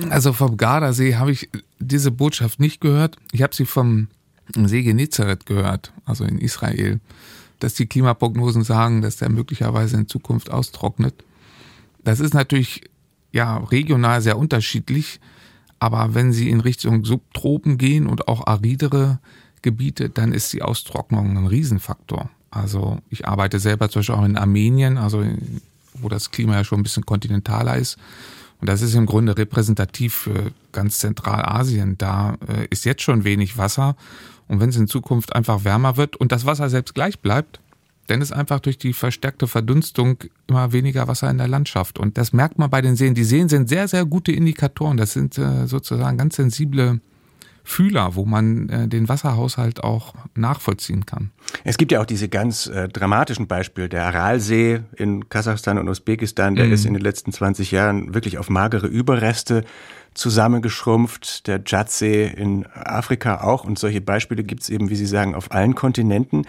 [0.09, 1.49] Also vom Gardasee habe ich
[1.79, 3.17] diese Botschaft nicht gehört.
[3.31, 4.07] Ich habe sie vom
[4.53, 6.99] See Genezareth gehört, also in Israel,
[7.59, 11.23] dass die Klimaprognosen sagen, dass der möglicherweise in Zukunft austrocknet.
[12.03, 12.89] Das ist natürlich
[13.31, 15.19] ja regional sehr unterschiedlich,
[15.79, 19.19] aber wenn sie in Richtung Subtropen gehen und auch aridere
[19.61, 22.29] Gebiete, dann ist die Austrocknung ein Riesenfaktor.
[22.49, 25.23] Also ich arbeite selber zum Beispiel auch in Armenien, also
[25.93, 27.97] wo das Klima ja schon ein bisschen kontinentaler ist.
[28.59, 31.97] Und das ist im Grunde repräsentativ für ganz Zentralasien.
[31.97, 33.95] Da äh, ist jetzt schon wenig Wasser.
[34.47, 37.59] Und wenn es in Zukunft einfach wärmer wird und das Wasser selbst gleich bleibt,
[38.07, 40.17] dann ist einfach durch die verstärkte Verdunstung
[40.47, 41.99] immer weniger Wasser in der Landschaft.
[41.99, 43.13] Und das merkt man bei den Seen.
[43.13, 44.97] Die Seen sind sehr, sehr gute Indikatoren.
[44.97, 47.01] Das sind äh, sozusagen ganz sensible
[47.63, 51.31] Fühler, wo man äh, den Wasserhaushalt auch nachvollziehen kann.
[51.63, 53.89] Es gibt ja auch diese ganz äh, dramatischen Beispiele.
[53.89, 56.73] Der Aralsee in Kasachstan und Usbekistan, der mhm.
[56.73, 59.63] ist in den letzten 20 Jahren wirklich auf magere Überreste
[60.17, 65.35] zusammengeschrumpft, der Djadsee in Afrika auch und solche Beispiele gibt es eben, wie Sie sagen,
[65.35, 66.45] auf allen Kontinenten.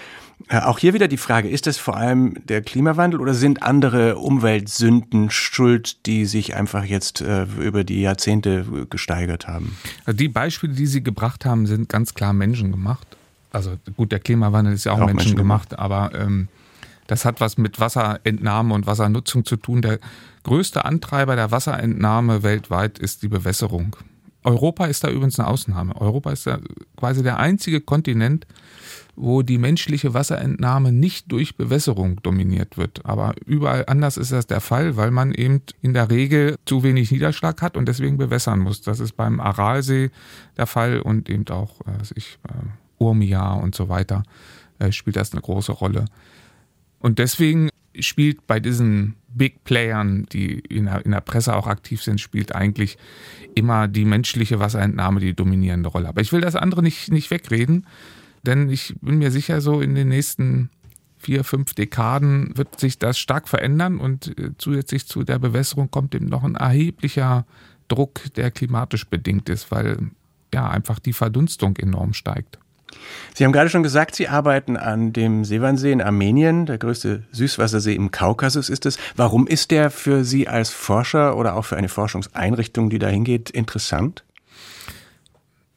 [0.48, 4.16] Äh, auch hier wieder die Frage, ist das vor allem der Klimawandel oder sind andere
[4.16, 9.76] Umweltsünden schuld, die sich einfach jetzt äh, über die Jahrzehnte gesteigert haben?
[10.06, 13.17] Also die Beispiele, die Sie gebracht haben, sind ganz klar menschengemacht.
[13.50, 16.48] Also gut, der Klimawandel ist ja auch, auch menschengemacht, aber ähm,
[17.06, 19.82] das hat was mit Wasserentnahme und Wassernutzung zu tun.
[19.82, 19.98] Der
[20.42, 23.96] größte Antreiber der Wasserentnahme weltweit ist die Bewässerung.
[24.44, 26.00] Europa ist da übrigens eine Ausnahme.
[26.00, 26.58] Europa ist da
[26.96, 28.46] quasi der einzige Kontinent,
[29.16, 33.04] wo die menschliche Wasserentnahme nicht durch Bewässerung dominiert wird.
[33.04, 37.10] Aber überall anders ist das der Fall, weil man eben in der Regel zu wenig
[37.10, 38.80] Niederschlag hat und deswegen bewässern muss.
[38.80, 40.10] Das ist beim Aralsee
[40.56, 42.52] der Fall und eben auch äh, ich, äh,
[42.98, 44.22] Urmia und so weiter
[44.78, 46.06] äh, spielt das eine große Rolle.
[46.98, 52.02] Und deswegen spielt bei diesen Big Playern, die in der, in der, Presse auch aktiv
[52.02, 52.98] sind, spielt eigentlich
[53.54, 56.08] immer die menschliche Wasserentnahme die dominierende Rolle.
[56.08, 57.86] Aber ich will das andere nicht, nicht wegreden,
[58.42, 60.70] denn ich bin mir sicher, so in den nächsten
[61.18, 66.14] vier, fünf Dekaden wird sich das stark verändern und äh, zusätzlich zu der Bewässerung kommt
[66.14, 67.44] eben noch ein erheblicher
[67.88, 69.98] Druck, der klimatisch bedingt ist, weil
[70.54, 72.58] ja einfach die Verdunstung enorm steigt.
[73.34, 77.94] Sie haben gerade schon gesagt, Sie arbeiten an dem Sewansee in Armenien, der größte Süßwassersee
[77.94, 78.98] im Kaukasus ist es.
[79.16, 83.50] Warum ist der für Sie als Forscher oder auch für eine Forschungseinrichtung, die dahin geht,
[83.50, 84.24] interessant?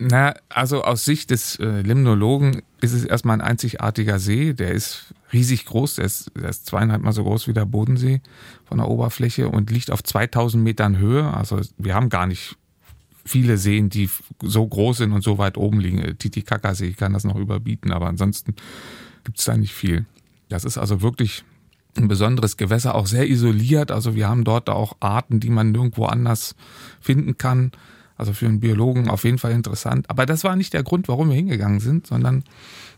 [0.04, 4.54] Na, also aus Sicht des äh, Limnologen ist es erstmal ein einzigartiger See.
[4.54, 8.22] Der ist riesig groß, der ist, der ist zweieinhalb Mal so groß wie der Bodensee
[8.66, 11.32] von der Oberfläche und liegt auf 2000 Metern Höhe.
[11.32, 12.58] Also wir haben gar nicht
[13.26, 14.10] viele Seen, die
[14.42, 16.18] so groß sind und so weit oben liegen.
[16.18, 18.56] Titicacasee kann das noch überbieten, aber ansonsten
[19.24, 20.06] gibt es da nicht viel.
[20.50, 21.44] Das ist also wirklich
[21.98, 23.92] ein besonderes Gewässer, auch sehr isoliert.
[23.92, 26.56] Also wir haben dort auch Arten, die man nirgendwo anders
[27.00, 27.72] finden kann.
[28.18, 30.10] Also für einen Biologen auf jeden Fall interessant.
[30.10, 32.44] Aber das war nicht der Grund, warum wir hingegangen sind, sondern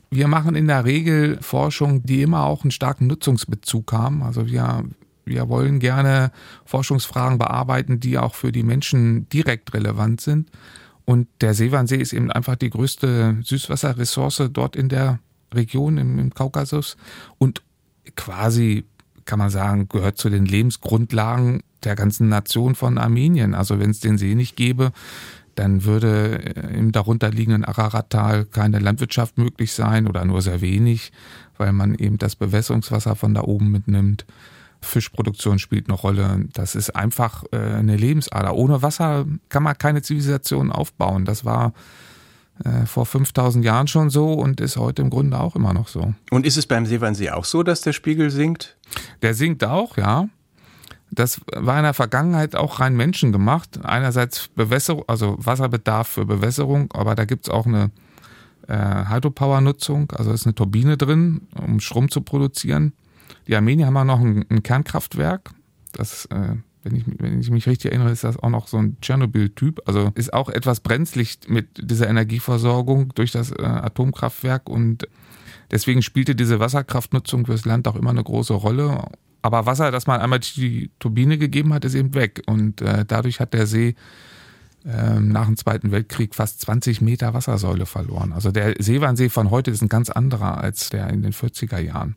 [0.10, 4.22] wir machen in der Regel Forschung, die immer auch einen starken Nutzungsbezug haben.
[4.22, 4.84] Also wir
[5.26, 6.32] wir wollen gerne
[6.66, 10.50] Forschungsfragen bearbeiten, die auch für die Menschen direkt relevant sind.
[11.06, 15.20] Und der Seewannsee ist eben einfach die größte Süßwasserressource dort in der
[15.54, 16.98] Region, im, im Kaukasus.
[17.38, 17.62] Und
[18.16, 18.86] quasi,
[19.26, 23.54] kann man sagen, gehört zu den Lebensgrundlagen der ganzen Nation von Armenien.
[23.54, 24.92] Also wenn es den See nicht gäbe,
[25.56, 26.36] dann würde
[26.74, 31.12] im darunterliegenden Ararattal keine Landwirtschaft möglich sein oder nur sehr wenig,
[31.58, 34.26] weil man eben das Bewässerungswasser von da oben mitnimmt.
[34.84, 36.46] Fischproduktion spielt eine Rolle.
[36.54, 38.54] Das ist einfach äh, eine Lebensader.
[38.54, 41.26] Ohne Wasser kann man keine Zivilisation aufbauen.
[41.26, 41.74] Das war
[42.64, 46.14] äh, vor 5000 Jahren schon so und ist heute im Grunde auch immer noch so.
[46.30, 48.78] Und ist es beim Seewannsee auch so, dass der Spiegel sinkt?
[49.22, 50.28] Der sinkt auch, ja.
[51.10, 53.80] Das war in der Vergangenheit auch rein Menschen gemacht.
[53.84, 57.92] Einerseits Bewässerung, also Wasserbedarf für Bewässerung, aber da gibt es auch eine
[58.68, 62.94] äh, Hydropower-Nutzung, also ist eine Turbine drin, um Strom zu produzieren.
[63.48, 65.52] Die Armenier haben auch noch ein, ein Kernkraftwerk.
[65.92, 68.98] Das, äh, wenn, ich, wenn ich mich richtig erinnere, ist das auch noch so ein
[69.02, 69.82] Tschernobyl-Typ.
[69.86, 75.08] Also ist auch etwas brenzlig mit dieser Energieversorgung durch das äh, Atomkraftwerk und
[75.72, 79.06] deswegen spielte diese Wasserkraftnutzung fürs Land auch immer eine große Rolle.
[79.42, 82.42] Aber Wasser, das man einmal die Turbine gegeben hat, ist eben weg.
[82.48, 83.96] Und äh, dadurch hat der See
[84.86, 88.34] ähm, nach dem Zweiten Weltkrieg fast 20 Meter Wassersäule verloren.
[88.34, 92.16] Also der Seewannsee von heute ist ein ganz anderer als der in den 40er Jahren.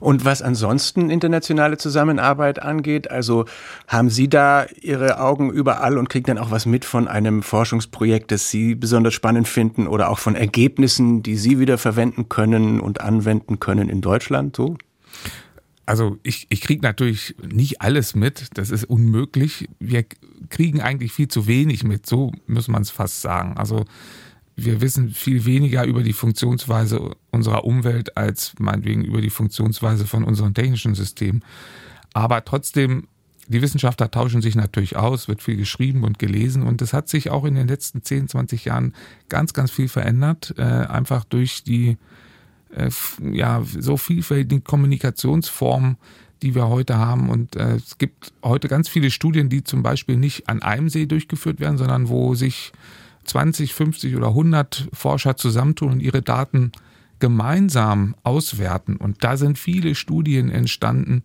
[0.00, 3.44] Und was ansonsten internationale Zusammenarbeit angeht, also
[3.86, 8.32] haben Sie da Ihre Augen überall und kriegen dann auch was mit von einem Forschungsprojekt,
[8.32, 13.00] das Sie besonders spannend finden oder auch von Ergebnissen, die Sie wieder verwenden können und
[13.00, 14.56] anwenden können in Deutschland?
[14.56, 14.76] So?
[15.86, 19.68] Also ich, ich kriege natürlich nicht alles mit, das ist unmöglich.
[19.78, 20.04] Wir
[20.48, 23.56] kriegen eigentlich viel zu wenig mit, so muss man es fast sagen.
[23.56, 23.84] Also
[24.56, 30.24] wir wissen viel weniger über die Funktionsweise unserer Umwelt als meinetwegen über die Funktionsweise von
[30.24, 31.44] unseren technischen Systemen.
[32.12, 33.08] Aber trotzdem,
[33.48, 37.30] die Wissenschaftler tauschen sich natürlich aus, wird viel geschrieben und gelesen und es hat sich
[37.30, 38.94] auch in den letzten 10, 20 Jahren
[39.28, 41.98] ganz, ganz viel verändert, äh, einfach durch die
[42.74, 42.90] äh,
[43.32, 45.96] ja, so vielfältigen Kommunikationsformen,
[46.42, 47.28] die wir heute haben.
[47.28, 51.06] Und äh, es gibt heute ganz viele Studien, die zum Beispiel nicht an einem See
[51.06, 52.72] durchgeführt werden, sondern wo sich
[53.24, 56.72] 20, 50 oder 100 Forscher zusammentun und ihre Daten
[57.18, 58.96] gemeinsam auswerten.
[58.96, 61.22] Und da sind viele Studien entstanden,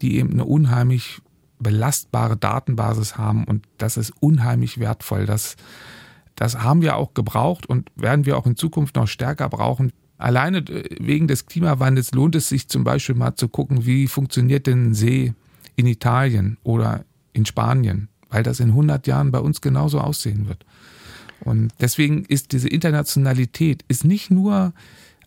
[0.00, 1.20] die eben eine unheimlich
[1.58, 3.44] belastbare Datenbasis haben.
[3.44, 5.26] Und das ist unheimlich wertvoll.
[5.26, 5.56] Das,
[6.36, 9.92] das haben wir auch gebraucht und werden wir auch in Zukunft noch stärker brauchen.
[10.18, 14.66] Alleine äh, wegen des Klimawandels lohnt es sich zum Beispiel mal zu gucken, wie funktioniert
[14.66, 15.34] denn ein See
[15.76, 20.64] in Italien oder in Spanien, weil das in 100 Jahren bei uns genauso aussehen wird.
[21.44, 24.72] Und deswegen ist diese Internationalität ist nicht nur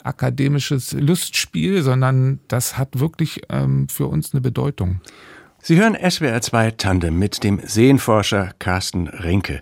[0.03, 5.01] akademisches Lustspiel, sondern das hat wirklich ähm, für uns eine Bedeutung.
[5.61, 9.61] Sie hören SWR 2 Tandem mit dem Seenforscher Carsten Rinke.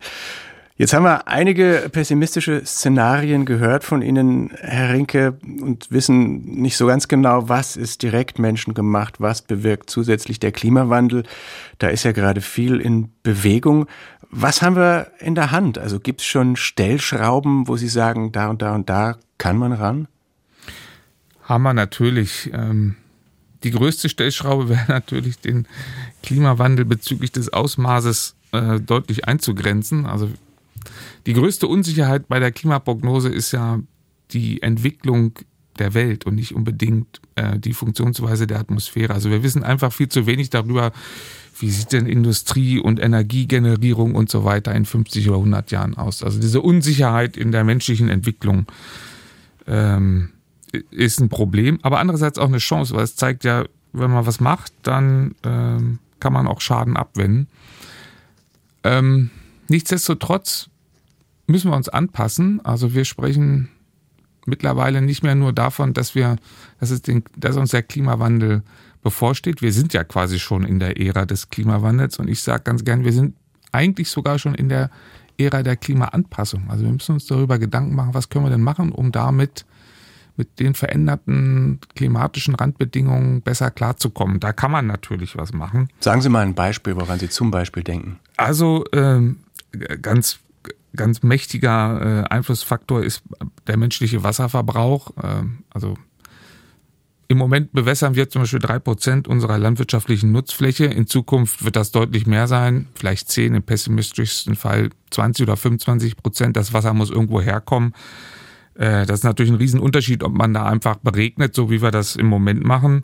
[0.75, 6.87] Jetzt haben wir einige pessimistische Szenarien gehört von Ihnen, Herr Rinke, und wissen nicht so
[6.87, 11.23] ganz genau, was ist direkt menschengemacht, was bewirkt zusätzlich der Klimawandel.
[11.77, 13.85] Da ist ja gerade viel in Bewegung.
[14.31, 15.77] Was haben wir in der Hand?
[15.77, 19.73] Also gibt es schon Stellschrauben, wo Sie sagen, da und da und da kann man
[19.73, 20.07] ran?
[21.43, 22.49] Haben wir natürlich.
[22.51, 22.95] Ähm,
[23.63, 25.67] die größte Stellschraube wäre natürlich, den
[26.23, 30.07] Klimawandel bezüglich des Ausmaßes äh, deutlich einzugrenzen.
[30.07, 30.29] Also
[31.25, 33.79] die größte Unsicherheit bei der Klimaprognose ist ja
[34.31, 35.33] die Entwicklung
[35.79, 39.13] der Welt und nicht unbedingt äh, die Funktionsweise der Atmosphäre.
[39.13, 40.91] Also wir wissen einfach viel zu wenig darüber,
[41.59, 46.23] wie sieht denn Industrie und Energiegenerierung und so weiter in 50 oder 100 Jahren aus.
[46.23, 48.65] Also diese Unsicherheit in der menschlichen Entwicklung
[49.67, 50.29] ähm,
[50.91, 54.39] ist ein Problem, aber andererseits auch eine Chance, weil es zeigt ja, wenn man was
[54.39, 57.47] macht, dann ähm, kann man auch Schaden abwenden.
[58.83, 59.29] Ähm,
[59.67, 60.69] nichtsdestotrotz
[61.47, 62.63] müssen wir uns anpassen.
[62.63, 63.69] Also wir sprechen
[64.45, 66.37] mittlerweile nicht mehr nur davon, dass wir,
[66.79, 68.63] dass, es den, dass uns der Klimawandel
[69.01, 69.61] bevorsteht.
[69.61, 73.03] Wir sind ja quasi schon in der Ära des Klimawandels und ich sage ganz gern,
[73.03, 73.35] wir sind
[73.71, 74.89] eigentlich sogar schon in der
[75.37, 76.69] Ära der Klimaanpassung.
[76.69, 79.65] Also wir müssen uns darüber Gedanken machen, was können wir denn machen, um damit
[80.35, 84.39] mit den veränderten klimatischen Randbedingungen besser klarzukommen.
[84.39, 85.89] Da kann man natürlich was machen.
[85.99, 88.19] Sagen Sie mal ein Beispiel, woran Sie zum Beispiel denken.
[88.37, 89.39] Also ähm,
[90.01, 90.39] ganz
[90.95, 93.23] ganz mächtiger äh, Einflussfaktor ist
[93.67, 95.11] der menschliche Wasserverbrauch.
[95.17, 95.95] Äh, also
[97.27, 100.85] im Moment bewässern wir zum Beispiel drei Prozent unserer landwirtschaftlichen Nutzfläche.
[100.85, 106.17] In Zukunft wird das deutlich mehr sein, vielleicht zehn, im pessimistischsten Fall 20 oder 25
[106.17, 106.57] Prozent.
[106.57, 107.93] Das Wasser muss irgendwo herkommen.
[108.75, 112.15] Äh, das ist natürlich ein Riesenunterschied, ob man da einfach beregnet, so wie wir das
[112.15, 113.03] im Moment machen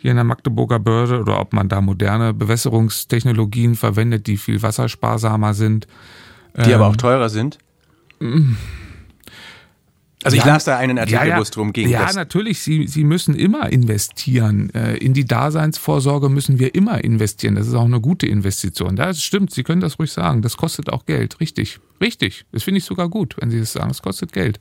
[0.00, 5.52] hier in der Magdeburger Börde, oder ob man da moderne Bewässerungstechnologien verwendet, die viel wassersparsamer
[5.52, 5.86] sind.
[6.56, 7.58] Die ähm, aber auch teurer sind?
[10.22, 11.88] Also ich ja, las da einen Artikel, ja, wo es darum ging.
[11.88, 14.68] Ja, natürlich, Sie, Sie müssen immer investieren.
[14.74, 17.54] Äh, in die Daseinsvorsorge müssen wir immer investieren.
[17.54, 18.96] Das ist auch eine gute Investition.
[18.96, 20.42] Das stimmt, Sie können das ruhig sagen.
[20.42, 21.40] Das kostet auch Geld.
[21.40, 21.80] Richtig.
[22.02, 22.44] Richtig.
[22.52, 23.88] Das finde ich sogar gut, wenn Sie das sagen.
[23.88, 24.60] Das kostet Geld.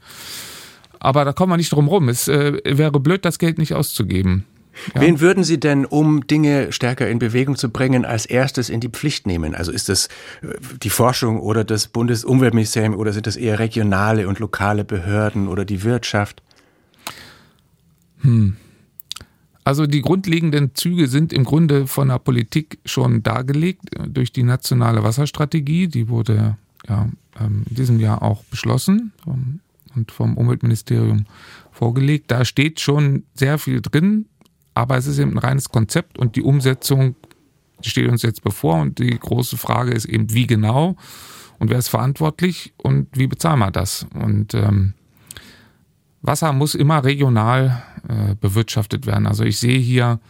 [1.00, 2.08] Aber da kommen wir nicht drum rum.
[2.08, 4.46] Es äh, wäre blöd, das Geld nicht auszugeben.
[4.94, 5.02] Ja.
[5.02, 8.90] Wen würden Sie denn, um Dinge stärker in Bewegung zu bringen, als erstes in die
[8.90, 9.56] Pflicht nehmen?
[9.56, 10.08] Also ist das
[10.42, 15.66] äh, die Forschung oder das Bundesumweltministerium oder sind das eher regionale und lokale Behörden oder
[15.66, 16.42] die Wirtschaft?
[18.22, 18.56] Hm.
[19.64, 24.44] Also die grundlegenden Züge sind im Grunde von der Politik schon dargelegt äh, durch die
[24.44, 25.88] nationale Wasserstrategie.
[25.88, 29.12] Die wurde ja ähm, in diesem Jahr auch beschlossen
[29.96, 31.26] und vom Umweltministerium
[31.72, 32.32] vorgelegt.
[32.32, 34.26] Da steht schon sehr viel drin
[34.80, 37.16] aber es ist eben ein reines Konzept und die Umsetzung
[37.82, 40.96] steht uns jetzt bevor und die große Frage ist eben, wie genau
[41.60, 44.08] und wer ist verantwortlich und wie bezahlen wir das?
[44.14, 44.94] Und ähm,
[46.22, 49.28] Wasser muss immer regional äh, bewirtschaftet werden.
[49.28, 50.22] Also ich sehe hier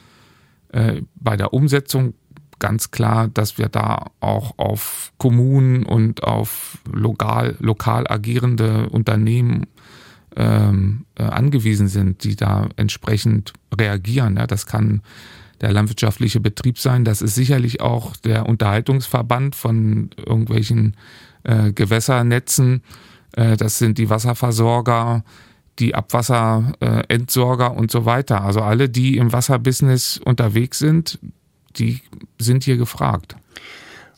[0.71, 2.15] äh, bei der Umsetzung
[2.57, 9.67] ganz klar, dass wir da auch auf Kommunen und auf lokal, lokal agierende Unternehmen
[10.39, 14.38] ähm, äh, angewiesen sind, die da entsprechend reagieren.
[14.38, 15.02] Ja, das kann
[15.60, 20.95] der landwirtschaftliche Betrieb sein, das ist sicherlich auch der Unterhaltungsverband von irgendwelchen
[21.43, 22.82] äh, Gewässernetzen,
[23.34, 25.25] äh, das sind die Wasserversorger,
[25.80, 28.41] die Abwasserentsorger und so weiter.
[28.41, 31.19] Also alle, die im Wasserbusiness unterwegs sind,
[31.75, 32.02] die
[32.38, 33.36] sind hier gefragt.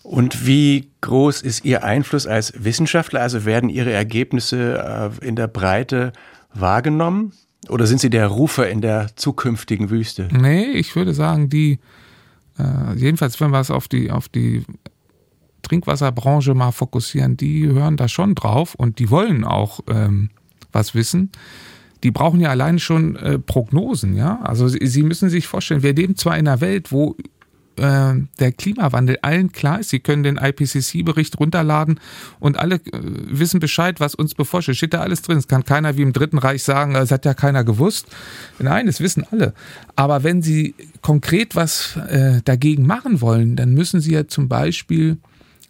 [0.03, 3.21] Und wie groß ist Ihr Einfluss als Wissenschaftler?
[3.21, 6.13] Also werden Ihre Ergebnisse äh, in der Breite
[6.53, 7.33] wahrgenommen?
[7.69, 10.27] Oder sind Sie der Rufer in der zukünftigen Wüste?
[10.31, 11.79] Nee, ich würde sagen, die,
[12.57, 14.65] äh, jedenfalls, wenn wir es auf die, auf die
[15.61, 20.31] Trinkwasserbranche mal fokussieren, die hören da schon drauf und die wollen auch ähm,
[20.71, 21.31] was wissen.
[22.03, 24.41] Die brauchen ja allein schon äh, Prognosen, ja.
[24.41, 27.15] Also sie, sie müssen sich vorstellen, wir leben zwar in einer Welt, wo
[27.77, 29.89] äh, der Klimawandel allen klar ist.
[29.89, 31.99] Sie können den IPCC-Bericht runterladen
[32.39, 34.77] und alle äh, wissen Bescheid, was uns bevorsteht.
[34.77, 35.38] Steht da alles drin.
[35.38, 38.07] Es kann keiner wie im Dritten Reich sagen, es hat ja keiner gewusst.
[38.60, 39.53] Nein, das wissen alle.
[39.95, 45.17] Aber wenn Sie konkret was äh, dagegen machen wollen, dann müssen Sie ja zum Beispiel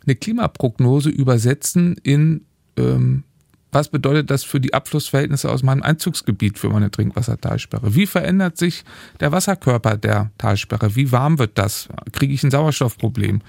[0.06, 2.46] eine Klimaprognose übersetzen in
[2.78, 3.24] ähm,
[3.72, 7.96] was bedeutet das für die Abflussverhältnisse aus meinem Einzugsgebiet für meine Trinkwassertalsperre?
[7.96, 8.84] Wie verändert sich
[9.20, 10.96] der Wasserkörper der Talsperre?
[10.96, 11.88] Wie warm wird das?
[12.12, 13.42] Kriege ich ein Sauerstoffproblem?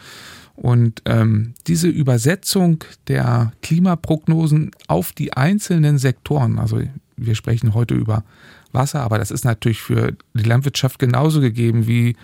[0.55, 6.81] Und ähm, diese Übersetzung der Klimaprognosen auf die einzelnen Sektoren, also
[7.17, 8.25] wir sprechen heute über
[8.71, 12.17] Wasser, aber das ist natürlich für die Landwirtschaft genauso gegeben wie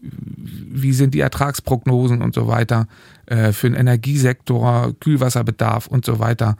[0.00, 2.88] wie sind die Ertragsprognosen und so weiter,
[3.26, 6.56] äh, für den Energiesektor, Kühlwasserbedarf und so weiter.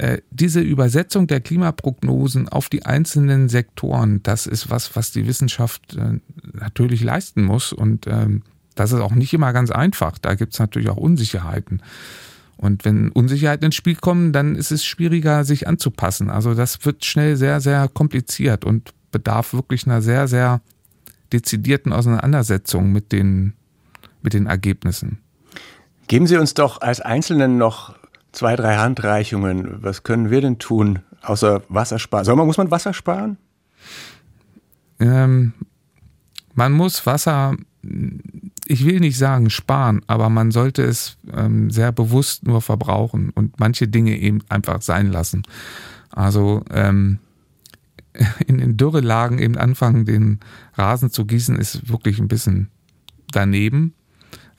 [0.00, 5.94] Äh, diese Übersetzung der Klimaprognosen auf die einzelnen Sektoren, das ist was, was die Wissenschaft
[5.94, 6.20] äh,
[6.54, 7.74] natürlich leisten muss.
[7.74, 8.40] Und ähm,
[8.74, 10.16] das ist auch nicht immer ganz einfach.
[10.16, 11.82] Da gibt es natürlich auch Unsicherheiten.
[12.56, 16.30] Und wenn Unsicherheiten ins Spiel kommen, dann ist es schwieriger, sich anzupassen.
[16.30, 20.62] Also das wird schnell sehr, sehr kompliziert und bedarf wirklich einer sehr, sehr
[21.30, 23.52] dezidierten Auseinandersetzung mit den,
[24.22, 25.18] mit den Ergebnissen.
[26.06, 27.99] Geben Sie uns doch als Einzelnen noch
[28.32, 29.82] zwei, drei Handreichungen.
[29.82, 32.24] Was können wir denn tun, außer Wasser sparen?
[32.24, 33.36] Soll man, muss man Wasser sparen?
[34.98, 35.54] Ähm,
[36.54, 37.56] man muss Wasser,
[38.66, 43.58] ich will nicht sagen sparen, aber man sollte es ähm, sehr bewusst nur verbrauchen und
[43.58, 45.42] manche Dinge eben einfach sein lassen.
[46.10, 47.18] Also ähm,
[48.46, 50.40] in den Dürrelagen eben anfangen, den
[50.74, 52.68] Rasen zu gießen, ist wirklich ein bisschen
[53.32, 53.94] daneben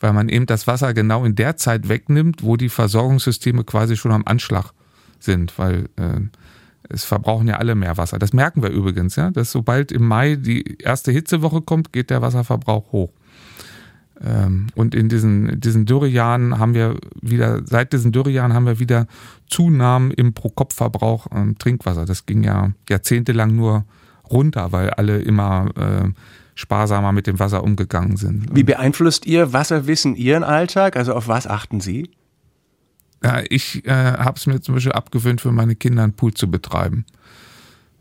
[0.01, 4.11] weil man eben das Wasser genau in der Zeit wegnimmt, wo die Versorgungssysteme quasi schon
[4.11, 4.71] am Anschlag
[5.19, 6.19] sind, weil äh,
[6.89, 8.19] es verbrauchen ja alle mehr Wasser.
[8.19, 12.21] Das merken wir übrigens, ja, dass sobald im Mai die erste Hitzewoche kommt, geht der
[12.21, 13.11] Wasserverbrauch hoch.
[14.23, 19.07] Ähm, und in diesen, diesen Dürrejahren haben wir wieder, seit diesen Dürrejahren haben wir wieder
[19.47, 22.05] Zunahmen im Pro-Kopf-Verbrauch ähm, Trinkwasser.
[22.05, 23.85] Das ging ja jahrzehntelang nur
[24.29, 26.09] runter, weil alle immer äh,
[26.61, 28.47] sparsamer mit dem Wasser umgegangen sind.
[28.53, 30.95] Wie beeinflusst Ihr Wasserwissen Ihren Alltag?
[30.95, 32.11] Also auf was achten Sie?
[33.23, 36.49] Ja, ich äh, habe es mir zum Beispiel abgewöhnt, für meine Kinder einen Pool zu
[36.49, 37.05] betreiben.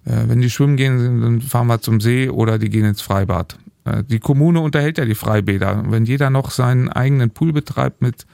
[0.05, 3.59] Äh, wenn die schwimmen gehen, dann fahren wir zum See oder die gehen ins Freibad.
[3.85, 5.85] Äh, die Kommune unterhält ja die Freibäder.
[5.89, 8.27] Wenn jeder noch seinen eigenen Pool betreibt mit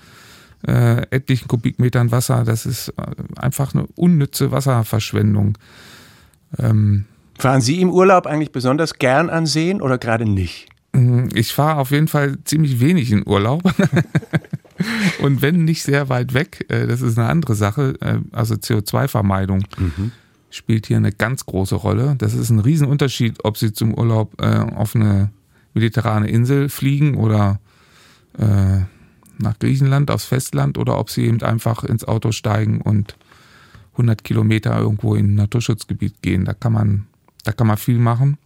[0.67, 3.03] äh, etlichen Kubikmetern Wasser, das ist äh,
[3.37, 5.59] einfach eine unnütze Wasserverschwendung.
[6.59, 7.07] Ähm,
[7.39, 10.69] Fahren Sie im Urlaub eigentlich besonders gern an Seen oder gerade nicht?
[10.93, 13.63] Mm, ich fahre auf jeden Fall ziemlich wenig in Urlaub.
[15.21, 17.97] Und wenn nicht sehr weit weg, äh, das ist eine andere Sache.
[18.01, 20.13] Äh, also CO2-Vermeidung mhm.
[20.51, 22.15] spielt hier eine ganz große Rolle.
[22.19, 25.31] Das ist ein Riesenunterschied, ob Sie zum Urlaub äh, auf eine
[25.75, 27.61] mediterrane Insel fliegen oder
[29.39, 33.17] nach Griechenland, aufs Festland oder ob Sie eben einfach ins Auto steigen und
[33.93, 36.45] 100 Kilometer irgendwo in ein Naturschutzgebiet gehen.
[36.45, 37.07] Da kann man
[37.47, 38.39] da kann man viel machen.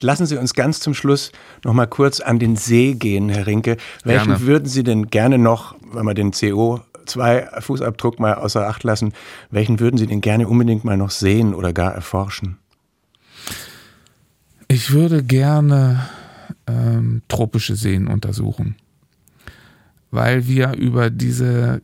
[0.00, 1.32] Lassen Sie uns ganz zum Schluss
[1.64, 3.76] noch mal kurz an den See gehen, Herr Rinke.
[4.04, 4.46] Welchen gerne.
[4.46, 9.12] würden Sie denn gerne noch, wenn wir den CO2-Fußabdruck mal außer Acht lassen,
[9.50, 12.58] welchen würden Sie denn gerne unbedingt mal noch sehen oder gar erforschen?
[14.68, 16.08] Ich würde gerne
[16.66, 18.76] ähm, tropische Seen untersuchen,
[20.10, 21.82] weil wir über diese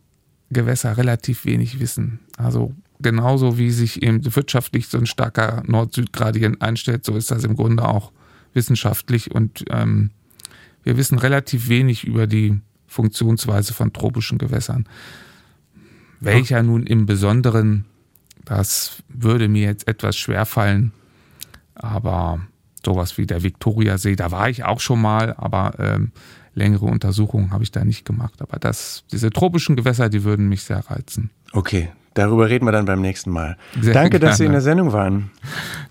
[0.50, 2.20] Gewässer relativ wenig wissen.
[2.36, 7.54] Also genauso wie sich eben wirtschaftlich so ein starker Nord-Süd-Gradient einstellt, so ist das im
[7.54, 8.10] Grunde auch
[8.54, 9.30] wissenschaftlich.
[9.30, 10.10] Und ähm,
[10.82, 14.88] wir wissen relativ wenig über die Funktionsweise von tropischen Gewässern.
[16.18, 17.84] Welcher nun im Besonderen,
[18.44, 20.92] das würde mir jetzt etwas schwer fallen,
[21.74, 22.40] aber
[22.84, 26.12] sowas wie der Viktoriasee, da war ich auch schon mal, aber ähm,
[26.54, 28.40] längere Untersuchungen habe ich da nicht gemacht.
[28.40, 31.30] Aber das, diese tropischen Gewässer, die würden mich sehr reizen.
[31.52, 33.56] Okay, Darüber reden wir dann beim nächsten Mal.
[33.80, 34.26] Sehr Danke, gerne.
[34.26, 35.30] dass Sie in der Sendung waren.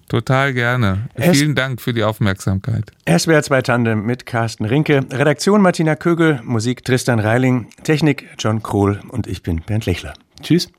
[0.08, 1.10] Total gerne.
[1.16, 2.92] Es Vielen Dank für die Aufmerksamkeit.
[3.08, 9.00] SWR 2 Tandem mit Carsten Rinke, Redaktion Martina Kögel, Musik Tristan Reiling, Technik John Krohl
[9.10, 10.14] und ich bin Bernd Lechler.
[10.42, 10.70] Tschüss.